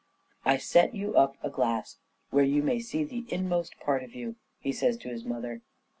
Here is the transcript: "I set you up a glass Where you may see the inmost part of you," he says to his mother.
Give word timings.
"I 0.45 0.57
set 0.57 0.95
you 0.95 1.15
up 1.15 1.37
a 1.43 1.51
glass 1.51 1.97
Where 2.31 2.43
you 2.43 2.63
may 2.63 2.79
see 2.79 3.03
the 3.03 3.23
inmost 3.31 3.79
part 3.79 4.01
of 4.03 4.15
you," 4.15 4.35
he 4.59 4.71
says 4.71 4.97
to 4.97 5.09
his 5.09 5.23
mother. 5.25 5.61